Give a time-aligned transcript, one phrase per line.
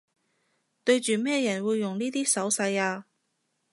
[0.83, 3.03] 對住咩人會用呢啲手勢吖